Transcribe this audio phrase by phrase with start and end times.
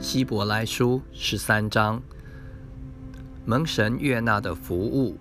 [0.00, 2.02] 希伯来书十三章，
[3.44, 5.18] 蒙神悦纳的服务，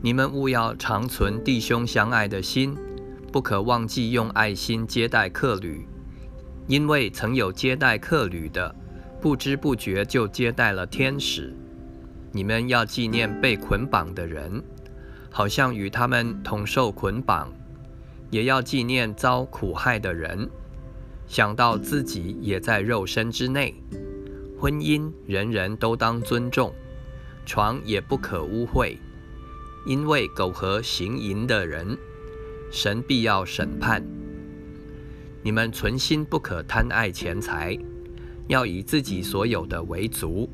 [0.00, 2.74] 你们务要常存弟兄相爱的心，
[3.30, 5.86] 不可忘记用爱心接待客旅，
[6.66, 8.74] 因为曾有接待客旅的，
[9.20, 11.54] 不知不觉就接待了天使。
[12.32, 14.62] 你们要纪念被捆绑的人，
[15.30, 17.46] 好像与他们同受捆绑；
[18.30, 20.48] 也要纪念遭苦害的人。
[21.32, 23.74] 想到自己也在肉身之内，
[24.60, 26.74] 婚姻人人都当尊重，
[27.46, 28.98] 床也不可污秽，
[29.86, 31.96] 因为苟合行淫的人，
[32.70, 34.04] 神必要审判。
[35.42, 37.78] 你们存心不可贪爱钱财，
[38.46, 40.50] 要以自己所有的为足，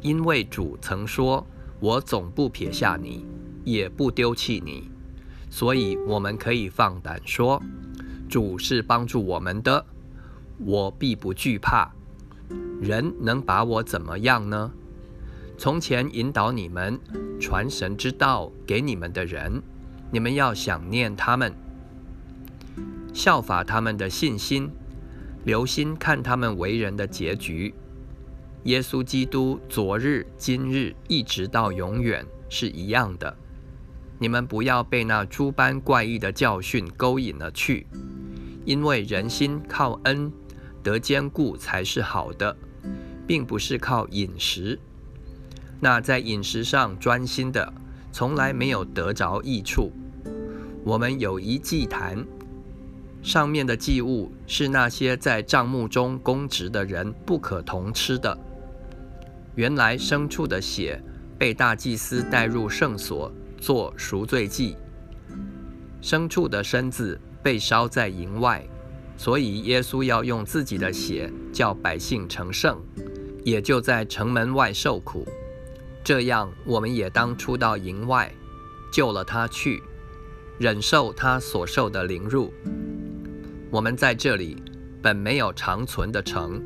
[0.00, 1.46] 因为主曾说
[1.78, 3.24] ：“我总不撇下你，
[3.62, 4.90] 也不丢弃你。”
[5.48, 7.62] 所以我们可以放胆说。
[8.28, 9.84] 主是帮助我们的，
[10.58, 11.90] 我必不惧怕。
[12.80, 14.72] 人能把我怎么样呢？
[15.56, 16.98] 从前引导你们
[17.40, 19.62] 传神之道给你们的人，
[20.10, 21.54] 你们要想念他们，
[23.12, 24.70] 效法他们的信心，
[25.44, 27.72] 留心看他们为人的结局。
[28.64, 33.36] 耶稣基督昨日、今日一直到永远是一样的。
[34.24, 37.86] 你们不要被那诸般怪异的教训勾引了去。
[38.64, 40.32] 因为人心靠恩
[40.82, 42.56] 得坚固才是好的，
[43.26, 44.80] 并不是靠饮食。
[45.78, 47.70] 那在饮食上专心的，
[48.12, 49.92] 从来没有得着益处。
[50.84, 52.24] 我们有一祭坛，
[53.22, 58.38] 上面的祭物是那些在帐幕中供职的人不可同吃的。
[59.54, 60.98] 原来牲畜的血
[61.36, 63.30] 被大祭司带入圣所
[63.64, 64.76] 做赎罪祭，
[66.02, 67.18] 牲畜的身子。
[67.42, 68.66] 被烧在营外，
[69.18, 72.82] 所以耶稣要用自己的血叫百姓成圣，
[73.44, 75.26] 也就在城门外受苦。
[76.02, 78.32] 这样，我们也当出到营外，
[78.90, 79.82] 救了他去，
[80.58, 82.50] 忍受他所受的凌辱。
[83.70, 84.56] 我们在这里
[85.02, 86.62] 本没有长存的城，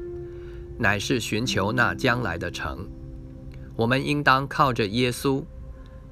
[0.79, 2.89] 乃是寻求那将来的城。
[3.75, 5.43] 我们应当靠着耶稣，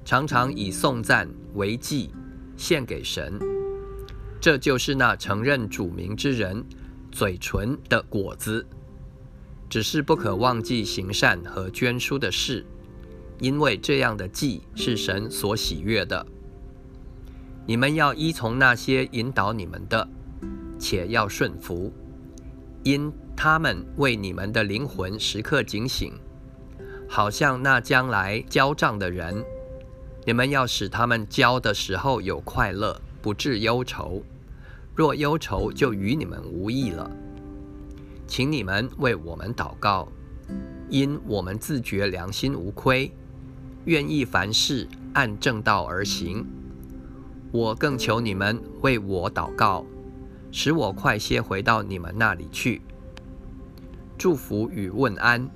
[0.06, 2.12] 常常以颂赞为祭
[2.56, 3.40] 献给神。
[4.40, 6.64] 这就是那承认主名之人
[7.10, 8.64] 嘴唇的果子，
[9.68, 12.64] 只是不可忘记行善和捐书的事，
[13.40, 16.24] 因为这样的祭是神所喜悦的。
[17.66, 20.08] 你们要依从那些引导你们的，
[20.78, 21.92] 且要顺服，
[22.84, 26.12] 因他们为你们的灵魂时刻警醒，
[27.08, 29.44] 好像那将来交账的人。
[30.26, 34.24] 你们要使他们教的时候有快乐，不致忧愁。
[34.92, 37.08] 若忧愁，就与你们无益了。
[38.26, 40.08] 请你们为我们祷告，
[40.90, 43.12] 因我们自觉良心无亏，
[43.84, 46.44] 愿意凡事按正道而行。
[47.52, 49.86] 我更求你们为我祷告，
[50.50, 52.82] 使我快些回到你们那里去。
[54.18, 55.48] 祝福与问安，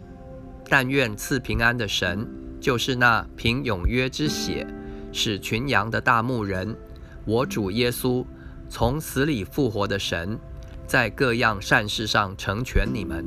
[0.68, 2.24] 但愿赐平安的神，
[2.60, 4.66] 就是那凭永约之血
[5.12, 6.76] 使群羊的大牧人，
[7.24, 8.24] 我主耶稣。
[8.72, 10.38] 从死里复活的神，
[10.86, 13.26] 在各样善事上成全你们，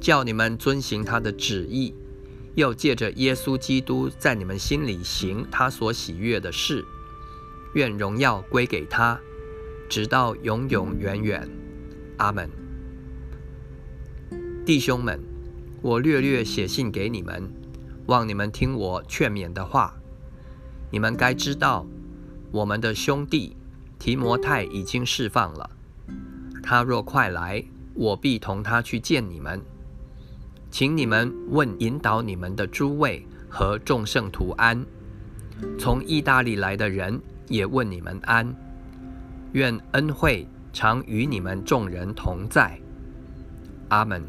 [0.00, 1.94] 叫你们遵行他的旨意，
[2.56, 6.84] 又借着耶稣基督在你们心里行他所喜悦的事。
[7.74, 9.20] 愿荣耀归给他，
[9.88, 11.48] 直到永永远远。
[12.16, 12.50] 阿门。
[14.64, 15.20] 弟兄们，
[15.80, 17.48] 我略略写信给你们，
[18.06, 19.94] 望你们听我劝勉的话。
[20.90, 21.86] 你们该知道，
[22.50, 23.56] 我们的兄弟。
[23.98, 25.70] 提摩太已经释放了，
[26.62, 27.64] 他若快来，
[27.94, 29.58] 我必同他去见你们。
[30.70, 34.84] 请你们问引导你们的诸位和众圣徒安。
[35.78, 37.18] 从意大利来的人
[37.48, 38.54] 也问你们安。
[39.52, 42.78] 愿恩惠常与你们众人同在。
[43.88, 44.22] 阿门。